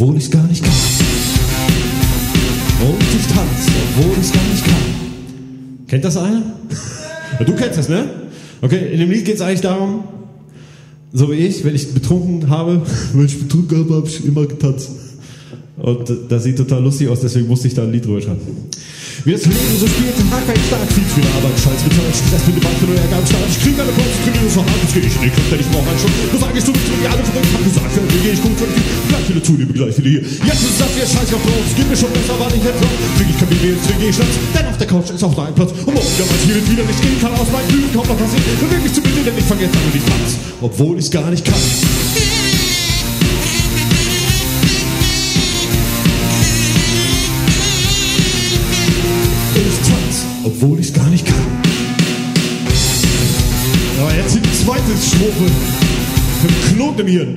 Obwohl 0.00 0.16
ich 0.16 0.30
gar 0.30 0.46
nicht 0.46 0.62
kann. 0.62 0.72
Und 2.80 3.02
ich 3.02 3.26
tanze, 3.26 3.70
obwohl 3.96 4.16
ich 4.22 4.32
gar 4.32 4.44
nicht 4.44 4.64
kann. 4.64 5.86
Kennt 5.88 6.04
das 6.04 6.16
einer? 6.16 6.42
Du 7.44 7.52
kennst 7.54 7.78
das, 7.78 7.88
ne? 7.88 8.08
Okay, 8.62 8.92
in 8.92 9.00
dem 9.00 9.10
Lied 9.10 9.24
geht 9.24 9.34
es 9.36 9.40
eigentlich 9.40 9.60
darum, 9.60 10.04
so 11.12 11.30
wie 11.30 11.34
ich, 11.34 11.64
wenn 11.64 11.74
ich 11.74 11.92
betrunken 11.94 12.48
habe, 12.48 12.82
wenn 13.12 13.26
ich 13.26 13.40
betrunken 13.40 13.78
habe, 13.78 13.94
habe 13.96 14.08
ich 14.08 14.24
immer 14.24 14.46
getanzt. 14.46 14.90
Und 15.76 16.12
das 16.28 16.44
sieht 16.44 16.58
total 16.58 16.82
lustig 16.82 17.08
aus, 17.08 17.20
deswegen 17.20 17.48
musste 17.48 17.66
ich 17.66 17.74
da 17.74 17.82
ein 17.82 17.90
Lied 17.90 18.06
drüber 18.06 18.20
schreiben. 18.20 18.40
Wie 19.28 19.36
das 19.36 19.44
Leben 19.44 19.76
so 19.76 19.84
spielt, 19.84 20.16
Tag 20.32 20.40
ein 20.48 20.56
stark, 20.72 20.88
viel 20.88 21.04
zu 21.04 21.20
viel 21.20 21.28
Arbeit, 21.36 21.52
Scheiß 21.60 21.84
Deutsch, 21.84 22.16
Stress 22.16 22.48
mit 22.48 22.56
Debatte, 22.56 22.80
nur 22.88 22.96
Ärger 22.96 23.20
am 23.20 23.26
Start. 23.28 23.44
Ich 23.44 23.60
krieg 23.60 23.76
eine 23.76 23.92
Kurse, 23.92 24.16
trainiere 24.24 24.48
so 24.48 24.64
hart, 24.64 24.80
jetzt 24.80 24.94
geh 24.96 25.04
ich 25.04 25.16
in 25.20 25.28
den 25.28 25.32
Club, 25.36 25.46
denn 25.52 25.60
ich 25.60 25.68
brauch 25.68 25.84
einen 25.84 26.00
Schutz. 26.00 26.16
Du 26.32 26.38
sag 26.40 26.52
ich, 26.56 26.64
bist 26.64 26.88
mir 26.96 27.12
alle 27.12 27.20
verrückt, 27.28 27.52
hab 27.52 27.60
gesagt, 27.60 27.92
für 27.92 28.08
geh 28.08 28.32
ich 28.32 28.40
gut, 28.40 28.56
wenn 28.56 28.72
ich 28.72 28.88
gleich 29.12 29.26
viele 29.28 29.42
zuliebe, 29.44 29.72
gleich 29.76 29.92
viele 30.00 30.08
hier. 30.16 30.24
Jetzt 30.24 30.64
ist 30.64 30.80
das 30.80 30.92
hier 30.96 31.04
Scheiß 31.04 31.28
auf 31.36 31.44
Bronze, 31.44 31.72
geht 31.76 31.88
mir 31.92 32.00
schon 32.00 32.12
besser, 32.16 32.40
war 32.40 32.48
nicht 32.48 32.64
noch. 32.64 32.92
Krieg 33.20 33.28
ich 33.28 33.36
kein 33.36 33.52
jetzt 33.52 33.84
krieg 33.84 34.00
ich 34.00 34.16
Schnapps, 34.16 34.36
denn 34.56 34.64
auf 34.64 34.78
der 34.80 34.88
Couch 34.88 35.08
ist 35.12 35.20
auch 35.20 35.36
noch 35.36 35.44
ein 35.44 35.52
Platz. 35.52 35.76
Und 35.76 35.92
morgen 35.92 36.08
wieder 36.08 36.24
mein 36.24 36.40
Ziel 36.48 36.64
wieder 36.64 36.84
nicht 36.88 37.02
gehen 37.04 37.20
kann, 37.20 37.32
aus 37.36 37.52
meinen 37.52 37.68
Lügen 37.68 37.92
kaum 37.92 38.08
noch 38.08 38.16
passiert. 38.16 38.48
Beweg 38.64 38.80
mich 38.80 38.94
zu 38.96 39.04
bitte, 39.04 39.20
denn 39.28 39.36
ich 39.36 39.44
fang 39.44 39.60
jetzt 39.60 39.76
an 39.76 39.84
und 39.84 39.92
ich 39.92 40.08
obwohl 40.64 40.96
ich's 40.96 41.12
gar 41.12 41.28
nicht 41.28 41.44
kann. 41.44 41.60
obwohl 50.48 50.80
ich's 50.80 50.92
gar 50.92 51.08
nicht 51.10 51.26
kann. 51.26 51.46
Ja, 53.98 54.08
jetzt 54.16 54.34
die 54.34 54.42
zweite 54.64 54.92
Strophe. 54.96 55.46
Für 56.38 56.72
Knoten 56.72 57.00
im 57.00 57.06
Hirn. 57.08 57.30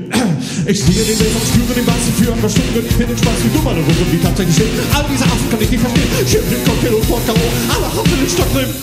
Ich 0.65 0.77
stehe 0.77 1.03
den 1.03 1.18
Leben 1.18 1.36
und 1.36 1.48
spüre 1.50 1.74
den 1.74 1.86
Bass 1.86 2.06
für 2.15 2.32
ein 2.32 2.39
paar 2.39 2.50
Stunden. 2.50 2.86
Ich 2.86 2.96
bin 2.96 3.08
den 3.10 3.18
Spaß 3.18 3.39
wie 3.44 3.50
dumm 3.50 3.68
an 3.68 3.75
der 3.75 4.13
wie 4.13 4.22
tatsächlich 4.22 4.56
steht. 4.56 4.70
All 4.94 5.03
diese 5.10 5.25
Affen 5.25 5.50
kann 5.50 5.60
ich 5.60 5.72
nicht 5.72 5.82
verstehen. 5.82 6.08
Schiff 6.22 6.46
den 6.46 6.62
Cocktail 6.63 6.94
und 6.94 7.06
Vodka, 7.10 7.34
oh, 7.34 7.51
alle 7.74 7.89
Hafen 7.89 8.13
den 8.13 8.30
Stock 8.30 8.51
nehmen. 8.53 8.74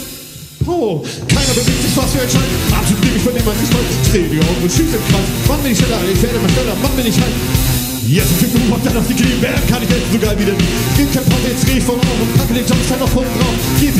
Oh, 0.66 1.06
keiner 1.30 1.54
bewegt 1.54 1.80
sich, 1.86 1.94
was 1.94 2.10
für 2.10 2.20
ein 2.20 2.28
Scheiß. 2.28 2.50
Absolut 2.74 3.00
nehme 3.06 3.16
ich 3.16 3.22
von 3.22 3.32
dem, 3.32 3.46
was 3.46 3.56
ich 3.62 3.70
weiß. 3.70 3.90
Dreh 4.10 4.26
die 4.26 4.42
Augen 4.42 4.60
und 4.60 4.72
schieße 4.74 4.98
im 4.98 5.04
Kreis. 5.06 5.28
Wann 5.46 5.62
bin 5.62 5.70
ich 5.70 5.78
schneller? 5.78 6.02
Ich 6.02 6.20
werde 6.20 6.34
immer 6.34 6.50
schneller. 6.50 6.74
Wann 6.82 6.94
bin 6.98 7.06
ich 7.06 7.16
halt? 7.16 7.77
Jetzt 8.06 8.40
den 8.40 8.50
Boom, 8.52 8.72
hab 8.72 8.84
dann 8.84 8.96
auf 8.96 9.06
die 9.08 9.14
Knie. 9.14 9.34
Wer 9.40 9.52
kann 9.68 9.82
ich 9.82 9.88
helfen, 9.88 10.12
so 10.12 10.18
geil 10.18 10.36
wie? 10.38 10.44
Geht 10.44 11.12
kein 11.12 11.24
Pause, 11.24 11.48
jetzt 11.50 11.66
dreh 11.66 11.78
ich 11.78 11.84
von 11.84 11.96
auf 11.96 12.20
und 12.20 12.34
packe 12.36 12.54
den 12.54 12.66
Jumpstein 12.66 12.98
noch 12.98 13.08
vorne 13.08 13.28
drauf. 13.28 13.54
Geht. 13.80 13.94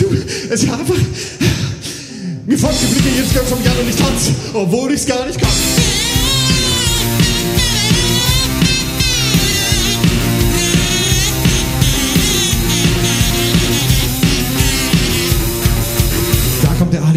Du, 0.00 0.06
es 0.50 0.62
ist 0.62 0.72
einfach. 0.72 0.96
Mir 2.46 2.58
folgt 2.58 2.76
die 2.82 2.86
Blicke 2.86 3.16
jetzt 3.18 3.34
ganz 3.34 3.48
vom 3.48 3.62
Jan 3.62 3.76
und 3.76 3.88
ich 3.88 3.96
tanz, 3.96 4.30
obwohl 4.52 4.92
ich's 4.92 5.06
gar 5.06 5.26
nicht 5.26 5.40
kann. 5.40 5.50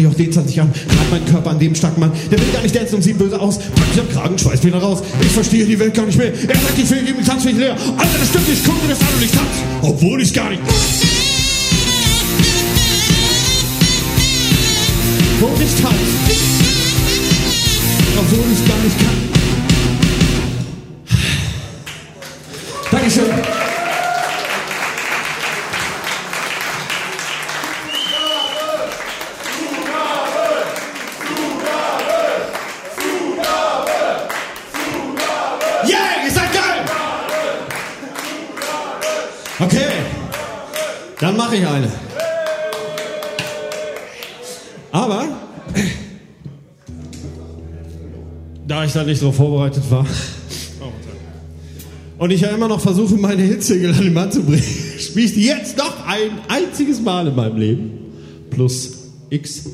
Der 0.06 0.20
Ali 0.22 0.28
auf 0.30 0.44
D20 0.44 0.60
an, 0.60 0.68
hat 0.68 1.10
meinen 1.10 1.26
Körper 1.26 1.50
an 1.50 1.58
dem 1.58 1.74
starken 1.74 2.00
Mann. 2.00 2.12
Der 2.30 2.38
will 2.38 2.46
gar 2.52 2.62
nicht 2.62 2.74
dancen 2.74 2.96
und 2.96 3.02
sieht 3.02 3.18
böse 3.18 3.38
aus. 3.40 3.58
Pack 3.58 3.88
mich 3.88 4.00
am 4.00 4.08
Kragen, 4.10 4.38
Schweißfehler 4.38 4.78
raus. 4.78 5.02
Ich 5.20 5.32
verstehe 5.32 5.64
die 5.64 5.78
Welt 5.78 5.94
gar 5.94 6.06
nicht 6.06 6.18
mehr. 6.18 6.32
Er 6.32 6.56
sagt, 6.56 6.78
ich 6.78 6.90
will 6.90 7.02
geben, 7.02 7.18
ich 7.20 7.26
tanz 7.26 7.44
mich 7.44 7.56
leer. 7.56 7.72
Alter, 7.72 8.18
das 8.18 8.28
stimmt, 8.28 8.48
ich 8.48 8.64
guck 8.64 8.82
mir 8.82 8.90
das 8.90 9.00
an 9.00 9.06
und 9.16 9.24
ich 9.24 9.30
tanz, 9.30 9.50
obwohl 9.82 10.20
ich's 10.20 10.32
gar 10.32 10.50
nicht. 10.50 10.62
Und 15.40 15.60
ich 15.60 15.82
tanz, 15.82 15.94
obwohl 18.18 18.44
ich's 18.52 18.68
gar 18.68 18.78
nicht 18.82 18.98
kann. 18.98 19.16
Dankeschön. 22.90 23.55
Ich 41.56 41.66
eine. 41.66 41.88
Aber, 44.92 45.28
da 48.66 48.84
ich 48.84 48.92
da 48.92 49.04
nicht 49.04 49.22
drauf 49.22 49.36
vorbereitet 49.36 49.84
war 49.90 50.06
und 52.18 52.30
ich 52.30 52.40
ja 52.40 52.48
immer 52.48 52.68
noch 52.68 52.80
versuche, 52.80 53.14
meine 53.16 53.42
Hitsingle 53.42 53.94
an 53.94 54.02
den 54.02 54.14
Mann 54.14 54.32
zu 54.32 54.42
bringen, 54.42 54.62
spiele 54.98 55.26
ich 55.26 55.34
die 55.34 55.44
jetzt 55.44 55.76
noch 55.76 56.06
ein 56.06 56.30
einziges 56.48 57.00
Mal 57.00 57.28
in 57.28 57.36
meinem 57.36 57.56
Leben. 57.56 57.90
Plus 58.50 59.10
X. 59.28 59.68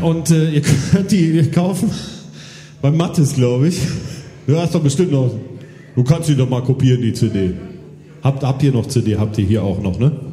Und 0.00 0.30
äh, 0.30 0.50
ihr 0.50 0.62
könnt 0.92 1.12
die 1.12 1.50
kaufen 1.50 1.90
bei 2.82 2.90
Mattes, 2.90 3.34
glaube 3.34 3.68
ich. 3.68 3.78
Du 4.46 4.56
hast 4.56 4.74
doch 4.74 4.82
bestimmt 4.82 5.12
noch. 5.12 5.32
Du 5.94 6.02
kannst 6.02 6.28
die 6.28 6.34
doch 6.34 6.48
mal 6.48 6.62
kopieren, 6.62 7.02
die 7.02 7.12
CD. 7.12 7.52
Habt, 8.22 8.42
habt 8.42 8.62
ihr 8.62 8.72
noch 8.72 8.86
CD? 8.86 9.16
Habt 9.16 9.38
ihr 9.38 9.44
hier 9.44 9.62
auch 9.62 9.80
noch, 9.80 9.98
ne? 9.98 10.29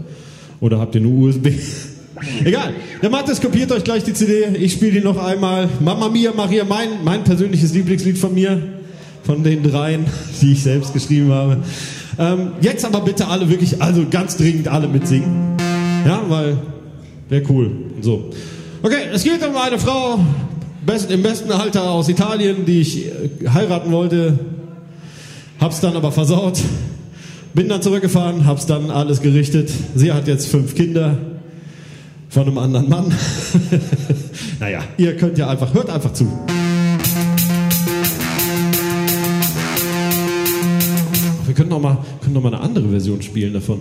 Oder 0.60 0.80
habt 0.80 0.96
ihr 0.96 1.02
nur 1.02 1.28
USB? 1.28 1.48
Egal. 2.44 2.74
Der 3.02 3.10
Mattes 3.10 3.42
kopiert 3.42 3.72
euch 3.72 3.84
gleich 3.84 4.04
die 4.04 4.14
CD. 4.14 4.46
Ich 4.60 4.74
spiele 4.74 4.94
die 4.94 5.02
noch 5.02 5.24
einmal. 5.24 5.70
Mama 5.80 6.10
Mia 6.10 6.32
Maria, 6.36 6.64
mein, 6.64 7.04
mein 7.04 7.24
persönliches 7.24 7.74
Lieblingslied 7.74 8.18
von 8.18 8.34
mir. 8.34 8.62
Von 9.24 9.44
den 9.44 9.62
dreien, 9.62 10.06
die 10.42 10.54
ich 10.54 10.64
selbst 10.64 10.94
geschrieben 10.94 11.32
habe. 11.32 11.58
Ähm, 12.18 12.52
jetzt 12.62 12.86
aber 12.86 13.02
bitte 13.02 13.28
alle 13.28 13.50
wirklich, 13.50 13.82
also 13.82 14.06
ganz 14.10 14.38
dringend 14.38 14.68
alle 14.68 14.88
mitsingen. 14.88 15.58
Ja, 16.06 16.24
weil 16.28 16.58
wäre 17.30 17.44
cool. 17.50 17.72
So. 18.02 18.32
Okay, 18.82 19.10
es 19.14 19.24
geht 19.24 19.46
um 19.46 19.56
eine 19.56 19.78
Frau 19.78 20.20
best, 20.86 21.12
im 21.12 21.22
besten 21.22 21.52
Alter 21.52 21.92
aus 21.92 22.10
Italien, 22.10 22.66
die 22.66 22.82
ich 22.82 23.06
äh, 23.06 23.12
heiraten 23.54 23.92
wollte. 23.92 24.40
Hab's 25.60 25.82
dann 25.82 25.96
aber 25.96 26.12
versaut. 26.12 26.60
Bin 27.58 27.70
dann 27.70 27.82
zurückgefahren, 27.82 28.46
hab's 28.46 28.68
dann 28.68 28.92
alles 28.92 29.24
gerichtet. 29.24 29.72
Sie 29.96 30.12
hat 30.14 30.28
jetzt 30.28 30.48
fünf 30.48 30.76
Kinder 30.76 31.18
von 32.30 32.44
einem 32.44 32.60
anderen 32.60 32.88
Mann. 32.88 33.12
naja, 34.60 34.84
ihr 34.98 35.18
könnt 35.18 35.40
ja 35.40 35.50
einfach, 35.50 35.74
hört 35.74 35.90
einfach 35.90 36.14
zu. 36.14 36.32
Wir 41.48 41.56
können 41.56 41.70
noch 41.70 41.82
mal, 41.82 41.98
können 42.22 42.36
noch 42.36 42.44
mal 42.44 42.54
eine 42.54 42.62
andere 42.62 42.90
Version 42.90 43.24
spielen 43.24 43.54
davon. 43.54 43.80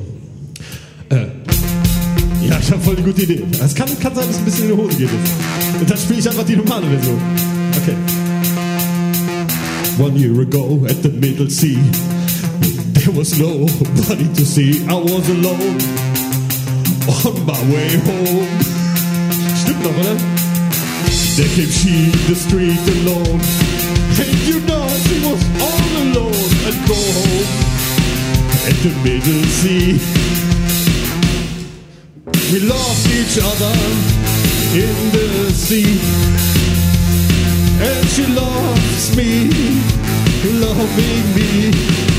Äh, 1.10 1.26
ja, 2.48 2.58
ich 2.58 2.70
habe 2.70 2.80
voll 2.80 2.96
die 2.96 3.02
gute 3.02 3.24
Idee. 3.24 3.42
Es 3.62 3.74
kann, 3.74 3.88
kann 4.00 4.14
sein, 4.14 4.26
dass 4.26 4.36
es 4.36 4.38
ein 4.38 4.44
bisschen 4.46 4.70
in 4.70 4.74
die 4.74 4.82
Hose 4.82 4.96
geht 4.96 5.10
jetzt. 5.10 5.80
Und 5.80 5.90
dann 5.90 5.98
spiele 5.98 6.20
ich 6.20 6.26
einfach 6.26 6.44
die 6.44 6.56
normale 6.56 6.86
Version. 6.86 7.20
Okay. 7.82 7.94
One 9.98 10.18
year 10.18 10.40
ago 10.40 10.82
at 10.88 10.96
the 11.02 11.10
Middle 11.10 11.50
Sea, 11.50 11.76
there 13.06 13.14
was 13.14 13.38
nobody 13.38 14.26
to 14.34 14.44
see. 14.44 14.84
I 14.88 14.94
was 14.94 15.28
alone 15.30 15.78
on 17.22 17.46
my 17.46 17.60
way 17.70 17.90
home. 18.02 18.50
Stimmt 19.54 19.82
noch? 19.84 20.18
There 21.36 21.50
came 21.54 21.70
she 21.70 22.10
the 22.26 22.34
street 22.34 22.82
alone. 22.96 23.40
And 24.22 24.34
you 24.48 24.58
know 24.66 24.88
she 25.06 25.16
was 25.22 25.42
all 25.62 25.92
alone 26.02 26.50
and 26.66 26.78
home 26.90 27.48
at 28.66 28.76
the 28.82 28.92
Middle 29.06 29.44
Sea. 29.58 30.00
We 32.50 32.58
lost 32.66 33.06
each 33.18 33.38
other 33.38 33.74
in 34.82 34.94
the 35.14 35.52
sea. 35.52 35.94
And 37.86 38.08
she 38.08 38.26
loves 38.26 39.16
me, 39.16 39.50
loving 40.60 41.26
me. 41.36 42.15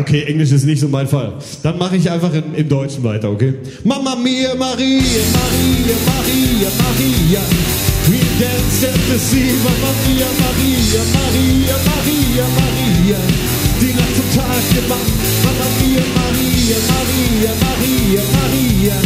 Okay, 0.00 0.22
Englisch 0.28 0.52
ist 0.52 0.64
nicht 0.64 0.80
so 0.80 0.86
mein 0.86 1.08
Fall. 1.08 1.32
Dann 1.62 1.76
mache 1.76 1.96
ich 1.96 2.08
einfach 2.08 2.32
in, 2.32 2.54
im 2.54 2.68
Deutschen 2.68 3.02
weiter, 3.02 3.30
okay? 3.30 3.54
Mama 3.82 4.14
mia, 4.14 4.54
Maria, 4.54 5.22
Maria, 5.34 5.96
Maria, 6.06 6.70
Maria. 6.78 7.42
We 8.06 8.22
danced 8.38 8.84
at 8.86 8.94
the 9.10 9.18
sea, 9.18 9.52
Mama 9.58 9.90
mia, 10.06 10.28
Maria, 10.38 11.02
Maria, 11.18 11.76
Maria, 11.82 12.44
Maria. 12.58 13.18
Die 13.80 13.92
Nacht 13.92 14.14
zum 14.14 14.28
Tag 14.38 14.62
gemacht, 14.70 15.12
Mama 15.42 15.66
mia, 15.82 16.04
Maria, 16.14 16.78
Maria, 16.94 17.52
Maria, 17.58 18.22
Maria. 18.38 18.96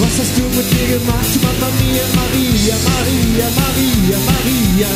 Was 0.00 0.14
hast 0.18 0.34
du 0.36 0.42
mit 0.42 0.66
mir 0.74 0.98
gemacht, 0.98 1.32
Mama 1.38 1.70
mia, 1.78 2.04
Maria, 2.18 2.74
Maria, 2.82 3.46
Maria, 3.62 4.18
Maria. 4.26 4.90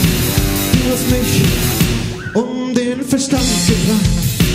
Du 0.75 0.81
hast 0.91 1.07
mich 1.09 1.33
um 2.35 2.75
den 2.75 3.05
Verstand 3.05 3.47
gebracht. 3.69 4.50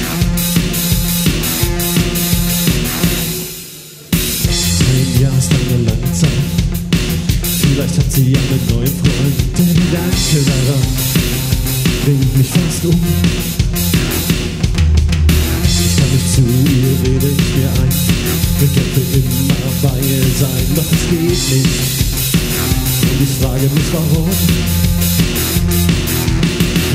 Sie 8.16 8.34
einen 8.34 8.62
neuen 8.70 8.88
Freund. 8.88 9.38
Der 9.58 9.66
Gedanke 9.66 10.40
daran 10.48 10.88
bringt 12.06 12.38
mich 12.38 12.48
fast 12.48 12.86
um. 12.86 13.02
Ich 15.64 15.96
kann 15.98 16.12
nicht 16.14 16.30
zu 16.34 16.42
ihr, 16.42 16.94
rede 17.04 17.28
ich 17.28 17.48
mir 17.58 17.70
ein. 17.82 17.94
Ich 18.62 18.74
könnte 18.74 19.02
immer 19.18 19.72
bei 19.82 20.00
ihr 20.00 20.24
sein, 20.40 20.66
doch 20.76 20.92
es 20.92 21.04
geht 21.10 21.30
nicht. 21.30 21.76
Und 23.04 23.22
ich 23.22 23.34
frage 23.42 23.68
mich 23.76 23.90
warum. 23.92 24.30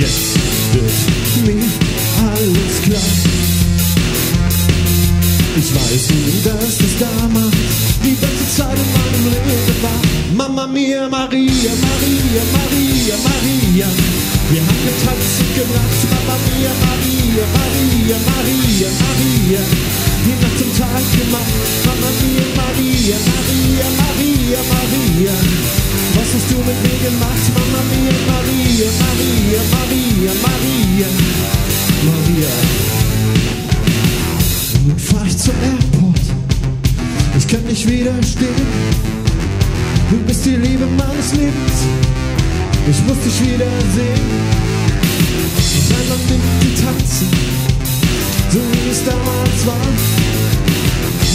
Jetzt 0.01 0.35
wird 0.73 0.99
mir 1.47 1.65
alles 2.33 2.75
klar. 2.83 3.11
Ich 5.59 5.75
weiß 5.75 6.05
nun, 6.11 6.37
dass 6.45 6.81
es 6.81 6.99
damals 6.99 7.30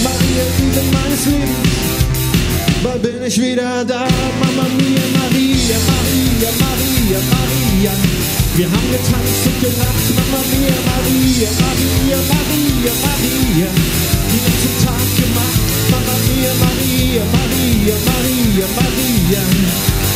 Maria, 0.03 0.43
Liebe 0.59 0.81
meines 0.93 1.25
Lebens, 1.25 2.05
bald 2.83 3.01
bin 3.01 3.23
ich 3.25 3.37
wieder 3.41 3.83
da. 3.85 4.07
Mama 4.39 4.67
mia, 4.77 5.05
Maria, 5.17 5.77
Maria, 5.89 6.49
Maria, 6.61 7.19
Maria. 7.33 7.93
Wir 8.55 8.67
haben 8.71 8.89
getanzt 8.91 9.43
und 9.49 9.57
gelacht, 9.61 10.07
Mama 10.15 10.41
mia, 10.51 10.75
Maria, 10.89 11.49
Maria, 11.63 12.17
Maria, 12.31 12.93
Maria. 13.03 13.69
Die 14.31 14.41
ganzen 14.45 14.73
Tag 14.83 15.07
gemacht, 15.19 15.59
Mama 15.91 16.15
mia, 16.27 16.51
Maria, 16.63 17.23
Maria, 17.35 17.95
Maria, 18.07 18.65
Maria. 18.77 19.41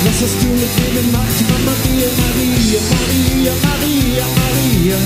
Was 0.05 0.21
hast 0.23 0.37
du 0.41 0.47
mit 0.47 0.71
mir 0.79 0.91
gemacht, 1.01 1.39
Mama 1.51 1.73
mia, 1.83 2.09
Maria, 2.21 2.79
Maria, 2.93 3.53
Maria, 3.65 4.25
Maria. 4.39 4.99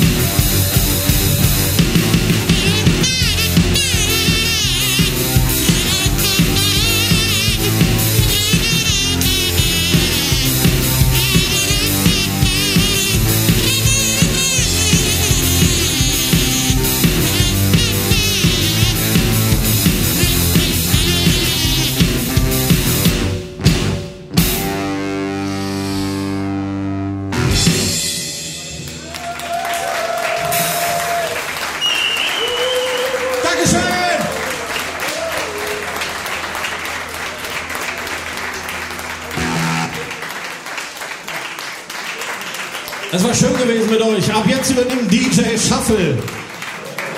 Jetzt 44.63 44.71
übernimmt 44.71 45.11
DJ 45.11 45.41
Shuffle. 45.57 46.17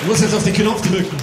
Du 0.01 0.07
musst 0.07 0.23
jetzt 0.23 0.33
auf 0.33 0.43
den 0.43 0.53
Knopf 0.53 0.81
drücken. 0.89 1.15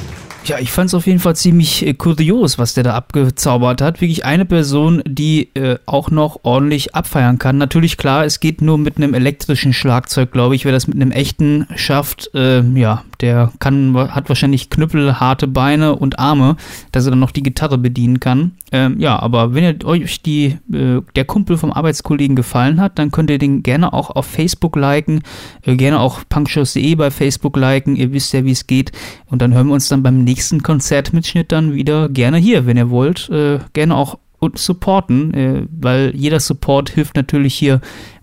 Ja, 0.44 0.58
ich 0.58 0.70
fand 0.70 0.88
es 0.88 0.94
auf 0.94 1.06
jeden 1.06 1.18
Fall 1.18 1.34
ziemlich 1.34 1.84
äh, 1.86 1.94
kurios, 1.94 2.58
was 2.58 2.74
der 2.74 2.84
da 2.84 2.94
abgezaubert 2.94 3.80
hat. 3.80 4.00
Wirklich 4.00 4.24
eine 4.24 4.44
Person, 4.44 5.02
die 5.04 5.50
äh, 5.54 5.78
auch 5.86 6.10
noch 6.10 6.40
ordentlich 6.44 6.94
abfeiern 6.94 7.38
kann. 7.38 7.58
Natürlich 7.58 7.96
klar, 7.96 8.24
es 8.24 8.38
geht 8.38 8.60
nur 8.60 8.78
mit 8.78 8.96
einem 8.96 9.14
elektrischen 9.14 9.72
Schlagzeug, 9.72 10.32
glaube 10.32 10.54
ich. 10.54 10.64
Wer 10.64 10.72
das 10.72 10.86
mit 10.86 10.96
einem 10.96 11.10
echten 11.10 11.66
schafft, 11.74 12.30
äh, 12.34 12.60
ja, 12.60 13.04
der 13.20 13.52
kann, 13.58 13.96
hat 13.96 14.28
wahrscheinlich 14.28 14.70
knüppelharte 14.70 15.48
Beine 15.48 15.96
und 15.96 16.18
Arme, 16.20 16.56
dass 16.92 17.04
er 17.04 17.10
dann 17.10 17.20
noch 17.20 17.32
die 17.32 17.42
Gitarre 17.42 17.78
bedienen 17.78 18.20
kann. 18.20 18.52
Ähm, 18.72 18.98
ja, 18.98 19.18
aber 19.18 19.54
wenn 19.54 19.84
euch 19.84 20.22
die, 20.22 20.58
äh, 20.72 21.02
der 21.14 21.24
Kumpel 21.26 21.58
vom 21.58 21.72
Arbeitskollegen 21.72 22.34
gefallen 22.34 22.80
hat, 22.80 22.98
dann 22.98 23.10
könnt 23.10 23.30
ihr 23.30 23.38
den 23.38 23.62
gerne 23.62 23.92
auch 23.92 24.10
auf 24.10 24.26
Facebook 24.26 24.76
liken, 24.76 25.22
äh, 25.62 25.76
gerne 25.76 26.00
auch 26.00 26.22
punkshows.de 26.28 26.94
bei 26.94 27.10
Facebook 27.10 27.56
liken. 27.56 27.96
Ihr 27.96 28.12
wisst 28.12 28.32
ja, 28.32 28.44
wie 28.44 28.52
es 28.52 28.66
geht. 28.66 28.90
Und 29.26 29.42
dann 29.42 29.52
hören 29.52 29.66
wir 29.68 29.74
uns 29.74 29.88
dann 29.88 30.02
beim 30.02 30.24
nächsten 30.24 30.62
Konzertmitschnitt 30.62 31.52
dann 31.52 31.74
wieder 31.74 32.08
gerne 32.08 32.38
hier, 32.38 32.66
wenn 32.66 32.78
ihr 32.78 32.88
wollt. 32.88 33.28
Äh, 33.28 33.58
gerne 33.74 33.94
auch 33.94 34.18
uns 34.42 34.64
supporten, 34.64 35.34
äh, 35.34 35.66
weil 35.70 36.12
jeder 36.16 36.40
Support 36.40 36.90
hilft 36.90 37.14
natürlich 37.14 37.54
hier 37.54 37.80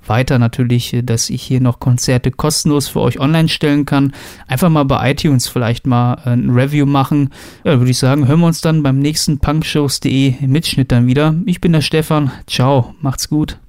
weiter 0.09 0.39
natürlich, 0.39 0.93
äh, 0.93 1.03
dass 1.03 1.29
ich 1.29 1.43
hier 1.43 1.61
noch 1.61 1.79
Konzerte 1.79 2.31
kostenlos 2.31 2.87
für 2.87 3.01
euch 3.01 3.19
online 3.19 3.47
stellen 3.47 3.85
kann. 3.85 4.13
Einfach 4.47 4.69
mal 4.69 4.83
bei 4.83 5.11
iTunes 5.11 5.47
vielleicht 5.47 5.87
mal 5.87 6.15
äh, 6.25 6.31
ein 6.31 6.49
Review 6.49 6.85
machen. 6.85 7.29
Ja, 7.63 7.79
würde 7.79 7.91
ich 7.91 7.97
sagen, 7.97 8.27
hören 8.27 8.39
wir 8.39 8.47
uns 8.47 8.61
dann 8.61 8.83
beim 8.83 8.99
nächsten 8.99 9.39
punkshows.de 9.39 10.45
Mitschnitt 10.47 10.91
dann 10.91 11.07
wieder. 11.07 11.35
Ich 11.45 11.61
bin 11.61 11.71
der 11.71 11.81
Stefan. 11.81 12.31
Ciao, 12.47 12.93
macht's 13.01 13.29
gut. 13.29 13.59